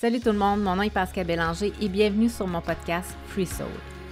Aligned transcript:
Salut 0.00 0.20
tout 0.20 0.30
le 0.30 0.38
monde, 0.38 0.62
mon 0.62 0.76
nom 0.76 0.82
est 0.82 0.90
Pascal 0.90 1.26
Bélanger 1.26 1.72
et 1.80 1.88
bienvenue 1.88 2.28
sur 2.28 2.46
mon 2.46 2.60
podcast 2.60 3.16
Free 3.26 3.46
Soul. 3.46 3.66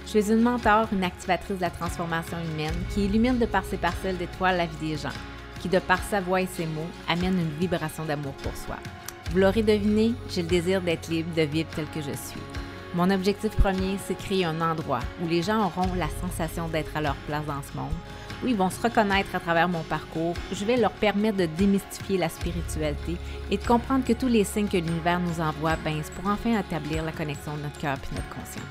Je 0.05 0.19
suis 0.19 0.33
une 0.33 0.41
mentor, 0.41 0.89
une 0.91 1.05
activatrice 1.05 1.55
de 1.55 1.61
la 1.61 1.69
transformation 1.69 2.35
humaine 2.43 2.75
qui 2.89 3.05
illumine 3.05 3.39
de 3.39 3.45
par 3.45 3.63
ses 3.63 3.77
parcelles 3.77 4.17
d'étoiles 4.17 4.57
la 4.57 4.65
vie 4.65 4.89
des 4.89 4.97
gens, 4.97 5.15
qui 5.61 5.69
de 5.69 5.79
par 5.79 6.03
sa 6.03 6.19
voix 6.19 6.41
et 6.41 6.45
ses 6.45 6.65
mots 6.65 6.89
amène 7.07 7.39
une 7.39 7.57
vibration 7.57 8.03
d'amour 8.03 8.33
pour 8.43 8.53
soi. 8.57 8.75
Vous 9.31 9.39
l'aurez 9.39 9.63
deviné, 9.63 10.11
j'ai 10.29 10.41
le 10.41 10.49
désir 10.49 10.81
d'être 10.81 11.07
libre, 11.07 11.33
de 11.33 11.43
vivre 11.43 11.69
tel 11.73 11.85
que 11.85 12.01
je 12.01 12.17
suis. 12.17 12.41
Mon 12.93 13.09
objectif 13.09 13.55
premier, 13.55 13.97
c'est 14.05 14.17
créer 14.17 14.43
un 14.43 14.59
endroit 14.59 14.99
où 15.23 15.27
les 15.29 15.41
gens 15.41 15.67
auront 15.67 15.93
la 15.95 16.09
sensation 16.19 16.67
d'être 16.67 16.97
à 16.97 17.01
leur 17.01 17.15
place 17.27 17.45
dans 17.45 17.63
ce 17.63 17.77
monde, 17.77 17.95
où 18.43 18.47
ils 18.47 18.55
vont 18.55 18.69
se 18.69 18.81
reconnaître 18.81 19.35
à 19.35 19.39
travers 19.39 19.69
mon 19.69 19.83
parcours. 19.83 20.35
Je 20.51 20.65
vais 20.65 20.77
leur 20.77 20.91
permettre 20.91 21.37
de 21.37 21.45
démystifier 21.45 22.17
la 22.17 22.29
spiritualité 22.29 23.17
et 23.51 23.57
de 23.57 23.65
comprendre 23.65 24.05
que 24.05 24.13
tous 24.13 24.27
les 24.27 24.43
signes 24.43 24.67
que 24.67 24.77
l'univers 24.77 25.19
nous 25.19 25.41
envoie, 25.41 25.75
ben, 25.83 25.99
c'est 26.03 26.13
pour 26.13 26.29
enfin 26.29 26.59
établir 26.59 27.03
la 27.03 27.11
connexion 27.11 27.55
de 27.57 27.63
notre 27.63 27.79
cœur 27.79 27.97
et 27.97 28.15
notre 28.15 28.29
conscience. 28.29 28.63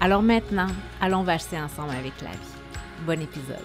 Alors 0.00 0.22
maintenant, 0.22 0.68
allons 1.00 1.22
vacher 1.22 1.60
ensemble 1.60 1.92
avec 1.92 2.20
la 2.22 2.30
vie. 2.30 3.06
Bon 3.06 3.20
épisode. 3.20 3.58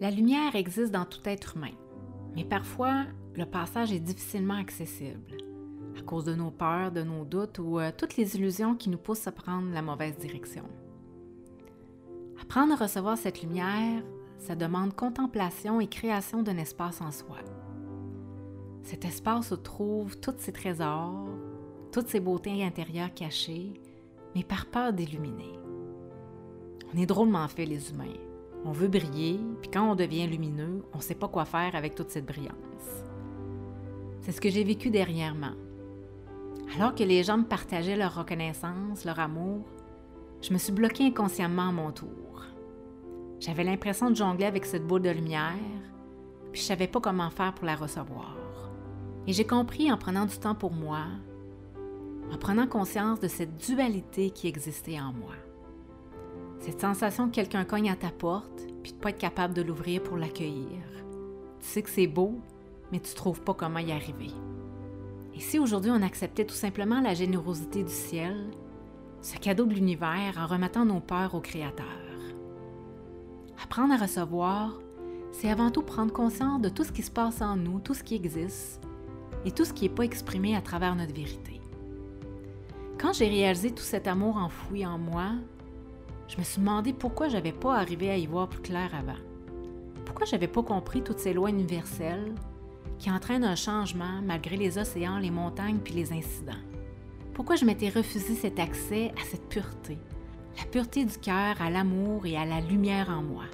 La 0.00 0.10
lumière 0.10 0.56
existe 0.56 0.90
dans 0.90 1.04
tout 1.04 1.20
être 1.26 1.56
humain. 1.56 1.70
Mais 2.34 2.44
parfois, 2.44 3.04
le 3.34 3.44
passage 3.44 3.92
est 3.92 4.00
difficilement 4.00 4.56
accessible 4.56 5.36
à 5.98 6.02
cause 6.02 6.24
de 6.24 6.34
nos 6.34 6.50
peurs, 6.50 6.92
de 6.92 7.02
nos 7.02 7.24
doutes 7.24 7.58
ou 7.58 7.78
euh, 7.78 7.90
toutes 7.96 8.16
les 8.16 8.36
illusions 8.36 8.74
qui 8.74 8.88
nous 8.88 8.98
poussent 8.98 9.26
à 9.26 9.32
prendre 9.32 9.72
la 9.72 9.82
mauvaise 9.82 10.16
direction. 10.16 10.64
Apprendre 12.40 12.72
à 12.72 12.76
recevoir 12.76 13.18
cette 13.18 13.42
lumière, 13.42 14.02
ça 14.38 14.56
demande 14.56 14.94
contemplation 14.94 15.80
et 15.80 15.86
création 15.86 16.42
d'un 16.42 16.56
espace 16.56 17.00
en 17.00 17.12
soi. 17.12 17.38
Cet 18.82 19.04
espace 19.04 19.52
où 19.52 19.56
trouve 19.56 20.18
tous 20.18 20.34
ces 20.38 20.52
trésors, 20.52 21.28
toutes 21.92 22.08
ces 22.08 22.20
beautés 22.20 22.64
intérieures 22.64 23.14
cachées, 23.14 23.74
mais 24.34 24.42
par 24.42 24.66
peur 24.66 24.92
d'illuminer. 24.92 25.52
On 26.92 26.98
est 26.98 27.06
drôlement 27.06 27.46
fait 27.48 27.66
les 27.66 27.90
humains. 27.90 28.31
On 28.64 28.72
veut 28.72 28.88
briller, 28.88 29.40
puis 29.60 29.70
quand 29.70 29.90
on 29.90 29.94
devient 29.96 30.26
lumineux, 30.26 30.82
on 30.92 30.98
ne 30.98 31.02
sait 31.02 31.16
pas 31.16 31.28
quoi 31.28 31.44
faire 31.44 31.74
avec 31.74 31.94
toute 31.94 32.10
cette 32.10 32.26
brillance. 32.26 32.54
C'est 34.20 34.32
ce 34.32 34.40
que 34.40 34.50
j'ai 34.50 34.62
vécu 34.62 34.90
dernièrement. 34.90 35.54
Alors 36.76 36.94
que 36.94 37.02
les 37.02 37.24
gens 37.24 37.38
me 37.38 37.44
partageaient 37.44 37.96
leur 37.96 38.14
reconnaissance, 38.14 39.04
leur 39.04 39.18
amour, 39.18 39.64
je 40.40 40.52
me 40.52 40.58
suis 40.58 40.72
bloquée 40.72 41.06
inconsciemment 41.06 41.68
à 41.68 41.72
mon 41.72 41.90
tour. 41.90 42.44
J'avais 43.40 43.64
l'impression 43.64 44.10
de 44.10 44.16
jongler 44.16 44.44
avec 44.44 44.64
cette 44.64 44.86
boule 44.86 45.02
de 45.02 45.10
lumière, 45.10 45.56
puis 46.52 46.60
je 46.60 46.66
savais 46.66 46.86
pas 46.86 47.00
comment 47.00 47.30
faire 47.30 47.54
pour 47.54 47.66
la 47.66 47.74
recevoir. 47.74 48.36
Et 49.26 49.32
j'ai 49.32 49.46
compris 49.46 49.90
en 49.90 49.96
prenant 49.96 50.26
du 50.26 50.38
temps 50.38 50.54
pour 50.54 50.72
moi, 50.72 51.06
en 52.32 52.38
prenant 52.38 52.66
conscience 52.68 53.18
de 53.18 53.28
cette 53.28 53.56
dualité 53.56 54.30
qui 54.30 54.46
existait 54.46 55.00
en 55.00 55.12
moi. 55.12 55.34
Cette 56.62 56.80
sensation 56.80 57.26
que 57.26 57.34
quelqu'un 57.34 57.64
cogne 57.64 57.90
à 57.90 57.96
ta 57.96 58.10
porte, 58.10 58.68
puis 58.84 58.92
de 58.92 58.96
pas 58.98 59.10
être 59.10 59.18
capable 59.18 59.52
de 59.52 59.62
l'ouvrir 59.62 60.00
pour 60.00 60.16
l'accueillir. 60.16 60.78
Tu 61.58 61.66
sais 61.66 61.82
que 61.82 61.90
c'est 61.90 62.06
beau, 62.06 62.38
mais 62.92 63.00
tu 63.00 63.12
trouves 63.14 63.40
pas 63.40 63.52
comment 63.52 63.80
y 63.80 63.90
arriver. 63.90 64.30
Et 65.34 65.40
si 65.40 65.58
aujourd'hui 65.58 65.90
on 65.90 66.02
acceptait 66.02 66.44
tout 66.44 66.54
simplement 66.54 67.00
la 67.00 67.14
générosité 67.14 67.82
du 67.82 67.90
ciel, 67.90 68.36
ce 69.22 69.38
cadeau 69.38 69.64
de 69.64 69.74
l'univers 69.74 70.38
en 70.38 70.46
remettant 70.46 70.84
nos 70.84 71.00
peurs 71.00 71.34
au 71.34 71.40
Créateur? 71.40 71.84
Apprendre 73.60 73.94
à 73.94 73.96
recevoir, 73.96 74.78
c'est 75.32 75.50
avant 75.50 75.72
tout 75.72 75.82
prendre 75.82 76.12
conscience 76.12 76.60
de 76.60 76.68
tout 76.68 76.84
ce 76.84 76.92
qui 76.92 77.02
se 77.02 77.10
passe 77.10 77.42
en 77.42 77.56
nous, 77.56 77.80
tout 77.80 77.94
ce 77.94 78.04
qui 78.04 78.14
existe 78.14 78.80
et 79.44 79.50
tout 79.50 79.64
ce 79.64 79.72
qui 79.72 79.88
n'est 79.88 79.94
pas 79.94 80.04
exprimé 80.04 80.54
à 80.54 80.60
travers 80.60 80.94
notre 80.94 81.12
vérité. 81.12 81.60
Quand 83.00 83.12
j'ai 83.12 83.26
réalisé 83.26 83.72
tout 83.72 83.82
cet 83.82 84.06
amour 84.06 84.36
enfoui 84.36 84.86
en 84.86 84.96
moi, 84.96 85.32
je 86.28 86.38
me 86.38 86.42
suis 86.42 86.60
demandé 86.60 86.92
pourquoi 86.92 87.28
je 87.28 87.34
n'avais 87.34 87.52
pas 87.52 87.76
arrivé 87.76 88.10
à 88.10 88.16
y 88.16 88.26
voir 88.26 88.48
plus 88.48 88.62
clair 88.62 88.90
avant. 88.94 89.18
Pourquoi 90.04 90.26
je 90.26 90.32
n'avais 90.32 90.48
pas 90.48 90.62
compris 90.62 91.02
toutes 91.02 91.18
ces 91.18 91.32
lois 91.32 91.50
universelles 91.50 92.34
qui 92.98 93.10
entraînent 93.10 93.44
un 93.44 93.56
changement 93.56 94.20
malgré 94.22 94.56
les 94.56 94.78
océans, 94.78 95.18
les 95.18 95.30
montagnes 95.30 95.78
puis 95.78 95.94
les 95.94 96.12
incidents? 96.12 96.52
Pourquoi 97.34 97.56
je 97.56 97.64
m'étais 97.64 97.88
refusé 97.88 98.34
cet 98.34 98.58
accès 98.58 99.12
à 99.20 99.24
cette 99.24 99.48
pureté, 99.48 99.98
la 100.58 100.64
pureté 100.64 101.04
du 101.04 101.18
cœur, 101.18 101.60
à 101.60 101.70
l'amour 101.70 102.26
et 102.26 102.36
à 102.36 102.44
la 102.44 102.60
lumière 102.60 103.08
en 103.10 103.22
moi. 103.22 103.44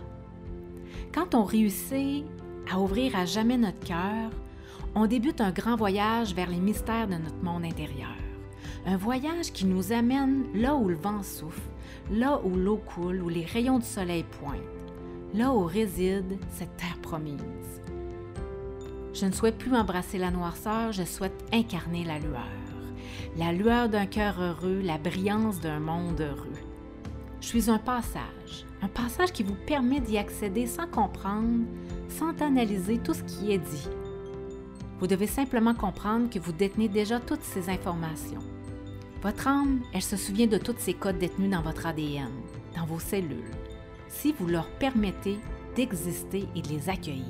Quand 1.14 1.34
on 1.34 1.44
réussit 1.44 2.24
à 2.70 2.78
ouvrir 2.78 3.16
à 3.16 3.24
jamais 3.24 3.56
notre 3.56 3.80
cœur, 3.80 4.30
on 4.94 5.06
débute 5.06 5.40
un 5.40 5.52
grand 5.52 5.76
voyage 5.76 6.34
vers 6.34 6.50
les 6.50 6.58
mystères 6.58 7.08
de 7.08 7.14
notre 7.14 7.42
monde 7.42 7.64
intérieur. 7.64 8.27
Un 8.88 8.96
voyage 8.96 9.52
qui 9.52 9.66
nous 9.66 9.92
amène 9.92 10.46
là 10.54 10.74
où 10.74 10.88
le 10.88 10.96
vent 10.96 11.22
souffle, 11.22 11.60
là 12.10 12.40
où 12.42 12.56
l'eau 12.56 12.78
coule, 12.78 13.22
où 13.22 13.28
les 13.28 13.44
rayons 13.44 13.78
du 13.78 13.84
soleil 13.84 14.24
pointent, 14.40 14.62
là 15.34 15.52
où 15.52 15.64
réside 15.64 16.38
cette 16.52 16.74
terre 16.78 16.96
promise. 17.02 17.82
Je 19.12 19.26
ne 19.26 19.32
souhaite 19.32 19.58
plus 19.58 19.74
embrasser 19.74 20.16
la 20.16 20.30
noirceur, 20.30 20.92
je 20.92 21.02
souhaite 21.02 21.44
incarner 21.52 22.02
la 22.02 22.18
lueur. 22.18 22.48
La 23.36 23.52
lueur 23.52 23.90
d'un 23.90 24.06
cœur 24.06 24.40
heureux, 24.40 24.80
la 24.82 24.96
brillance 24.96 25.60
d'un 25.60 25.80
monde 25.80 26.22
heureux. 26.22 26.48
Je 27.42 27.46
suis 27.46 27.68
un 27.68 27.78
passage, 27.78 28.64
un 28.80 28.88
passage 28.88 29.32
qui 29.32 29.42
vous 29.42 29.56
permet 29.66 30.00
d'y 30.00 30.16
accéder 30.16 30.66
sans 30.66 30.86
comprendre, 30.86 31.66
sans 32.08 32.30
analyser 32.40 32.96
tout 32.96 33.12
ce 33.12 33.22
qui 33.24 33.52
est 33.52 33.58
dit. 33.58 33.88
Vous 34.98 35.06
devez 35.06 35.26
simplement 35.26 35.74
comprendre 35.74 36.30
que 36.30 36.38
vous 36.38 36.52
détenez 36.52 36.88
déjà 36.88 37.20
toutes 37.20 37.44
ces 37.44 37.68
informations 37.68 38.40
votre 39.20 39.48
âme, 39.48 39.80
elle 39.92 40.02
se 40.02 40.16
souvient 40.16 40.46
de 40.46 40.58
tous 40.58 40.76
ces 40.78 40.94
codes 40.94 41.18
détenus 41.18 41.50
dans 41.50 41.62
votre 41.62 41.86
ADN, 41.86 42.30
dans 42.76 42.86
vos 42.86 43.00
cellules, 43.00 43.50
si 44.08 44.32
vous 44.38 44.46
leur 44.46 44.68
permettez 44.78 45.38
d'exister 45.74 46.46
et 46.54 46.62
de 46.62 46.68
les 46.68 46.88
accueillir. 46.88 47.24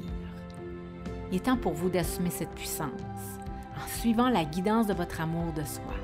Il 1.30 1.36
est 1.36 1.44
temps 1.46 1.56
pour 1.56 1.72
vous 1.72 1.88
d'assumer 1.88 2.30
cette 2.30 2.54
puissance 2.54 2.90
en 3.74 4.00
suivant 4.00 4.28
la 4.28 4.44
guidance 4.44 4.86
de 4.86 4.92
votre 4.92 5.20
amour 5.22 5.52
de 5.54 5.64
soi. 5.64 5.94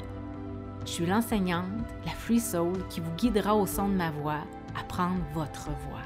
Je 0.87 0.91
suis 0.91 1.07
l'enseignante, 1.07 1.65
la 2.07 2.13
Free 2.13 2.41
Soul, 2.41 2.73
qui 2.89 3.01
vous 3.01 3.13
guidera 3.17 3.55
au 3.55 3.67
son 3.67 3.89
de 3.89 3.95
ma 3.95 4.11
voix 4.11 4.41
à 4.79 4.85
prendre 4.85 5.21
votre 5.35 5.69
voix. 5.89 6.01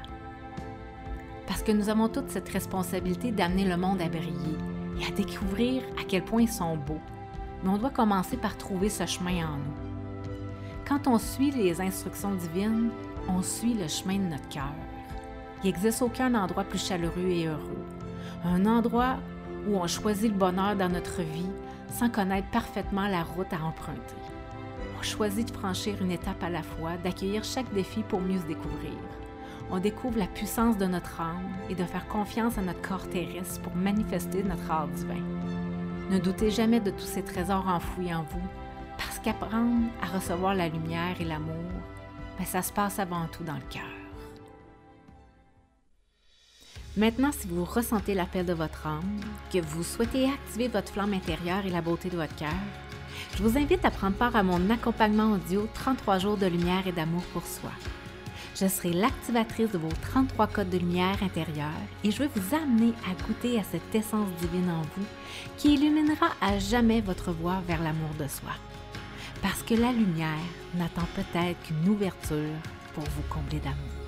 Parce 1.47 1.63
que 1.63 1.71
nous 1.71 1.89
avons 1.89 2.09
toute 2.09 2.29
cette 2.29 2.49
responsabilité 2.49 3.31
d'amener 3.31 3.65
le 3.65 3.77
monde 3.77 4.01
à 4.01 4.09
briller 4.09 4.57
et 4.99 5.05
à 5.05 5.15
découvrir 5.15 5.83
à 5.99 6.03
quel 6.05 6.23
point 6.23 6.41
ils 6.41 6.49
sont 6.49 6.75
beaux 6.75 7.01
mais 7.63 7.69
on 7.69 7.77
doit 7.77 7.89
commencer 7.89 8.37
par 8.37 8.57
trouver 8.57 8.89
ce 8.89 9.05
chemin 9.05 9.45
en 9.47 9.57
nous. 9.57 9.89
Quand 10.87 11.07
on 11.07 11.19
suit 11.19 11.51
les 11.51 11.81
instructions 11.81 12.33
divines, 12.33 12.89
on 13.27 13.41
suit 13.41 13.73
le 13.73 13.87
chemin 13.87 14.17
de 14.17 14.29
notre 14.31 14.47
cœur. 14.49 14.73
Il 15.63 15.67
n'existe 15.67 16.01
aucun 16.01 16.33
endroit 16.35 16.63
plus 16.63 16.83
chaleureux 16.83 17.29
et 17.29 17.47
heureux. 17.47 17.85
Un 18.45 18.65
endroit 18.65 19.17
où 19.67 19.75
on 19.75 19.87
choisit 19.87 20.31
le 20.31 20.37
bonheur 20.37 20.75
dans 20.75 20.89
notre 20.89 21.21
vie 21.21 21.49
sans 21.89 22.09
connaître 22.09 22.47
parfaitement 22.49 23.07
la 23.07 23.23
route 23.23 23.51
à 23.51 23.63
emprunter. 23.63 24.15
On 24.97 25.03
choisit 25.03 25.47
de 25.47 25.57
franchir 25.57 25.95
une 26.01 26.11
étape 26.11 26.43
à 26.43 26.49
la 26.49 26.63
fois, 26.63 26.97
d'accueillir 27.03 27.43
chaque 27.43 27.71
défi 27.73 28.03
pour 28.03 28.21
mieux 28.21 28.39
se 28.39 28.45
découvrir. 28.45 28.93
On 29.71 29.79
découvre 29.79 30.17
la 30.17 30.27
puissance 30.27 30.77
de 30.77 30.85
notre 30.85 31.21
âme 31.21 31.49
et 31.69 31.75
de 31.75 31.83
faire 31.83 32.07
confiance 32.07 32.57
à 32.57 32.61
notre 32.61 32.81
corps 32.81 33.07
terrestre 33.09 33.61
pour 33.61 33.75
manifester 33.75 34.43
notre 34.43 34.71
art 34.71 34.87
divin. 34.87 35.23
Ne 36.09 36.17
doutez 36.17 36.49
jamais 36.49 36.79
de 36.79 36.89
tous 36.89 37.05
ces 37.05 37.21
trésors 37.21 37.67
enfouis 37.67 38.11
en 38.13 38.23
vous, 38.23 38.47
parce 38.97 39.19
qu'apprendre 39.19 39.85
à 40.01 40.07
recevoir 40.07 40.55
la 40.55 40.67
lumière 40.67 41.15
et 41.21 41.23
l'amour, 41.23 41.71
ben, 42.39 42.45
ça 42.45 42.63
se 42.63 42.73
passe 42.73 42.97
avant 42.97 43.27
tout 43.27 43.43
dans 43.43 43.53
le 43.53 43.69
cœur. 43.69 43.83
Maintenant, 46.97 47.31
si 47.31 47.47
vous 47.47 47.63
ressentez 47.63 48.15
l'appel 48.15 48.47
de 48.47 48.53
votre 48.53 48.87
âme, 48.87 49.19
que 49.53 49.59
vous 49.59 49.83
souhaitez 49.83 50.25
activer 50.25 50.67
votre 50.67 50.91
flamme 50.91 51.13
intérieure 51.13 51.63
et 51.67 51.69
la 51.69 51.81
beauté 51.81 52.09
de 52.09 52.17
votre 52.17 52.35
cœur, 52.35 52.49
je 53.37 53.43
vous 53.43 53.57
invite 53.59 53.85
à 53.85 53.91
prendre 53.91 54.15
part 54.15 54.35
à 54.35 54.41
mon 54.41 54.69
accompagnement 54.71 55.33
audio 55.33 55.67
33 55.75 56.17
jours 56.17 56.37
de 56.37 56.47
lumière 56.47 56.87
et 56.87 56.91
d'amour 56.91 57.21
pour 57.33 57.45
soi. 57.45 57.71
Je 58.55 58.67
serai 58.67 58.93
l'activatrice 58.93 59.71
de 59.71 59.77
vos 59.77 59.91
33 60.01 60.47
codes 60.47 60.69
de 60.69 60.77
lumière 60.77 61.21
intérieure 61.23 61.69
et 62.03 62.11
je 62.11 62.19
vais 62.19 62.29
vous 62.35 62.55
amener 62.55 62.93
à 63.09 63.27
goûter 63.27 63.59
à 63.59 63.63
cette 63.63 63.93
essence 63.93 64.29
divine 64.41 64.69
en 64.69 64.81
vous 64.81 65.05
qui 65.57 65.73
illuminera 65.75 66.27
à 66.41 66.57
jamais 66.59 67.01
votre 67.01 67.31
voie 67.31 67.61
vers 67.67 67.81
l'amour 67.81 68.09
de 68.19 68.27
soi. 68.27 68.51
Parce 69.41 69.63
que 69.63 69.73
la 69.73 69.91
lumière 69.91 70.27
n'attend 70.75 71.07
peut-être 71.15 71.61
qu'une 71.63 71.89
ouverture 71.89 72.55
pour 72.93 73.03
vous 73.03 73.23
combler 73.29 73.59
d'amour. 73.59 73.98